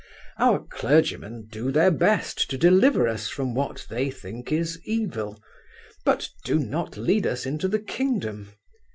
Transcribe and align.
Our 0.39 0.63
clergymen 0.65 1.47
do 1.51 1.71
their 1.71 1.91
best 1.91 2.49
to 2.49 2.57
deliver 2.57 3.07
us 3.07 3.27
from 3.29 3.53
what 3.53 3.85
they 3.87 4.09
think 4.09 4.51
is 4.51 4.81
evil, 4.83 5.39
but 6.05 6.29
do 6.43 6.57
not 6.57 6.97
lead 6.97 7.27
us 7.27 7.45
into 7.45 7.67
the 7.67 7.77
Kingdom. 7.77 8.51